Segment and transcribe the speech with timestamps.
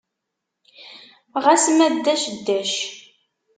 [1.43, 2.73] Ɣas ma ddac ddac.